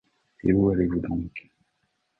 [0.43, 1.51] Et où allez-vous donc?